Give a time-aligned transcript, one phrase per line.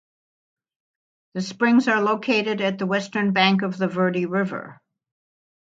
[1.35, 4.81] The springs are located at the western bank of the Verde River.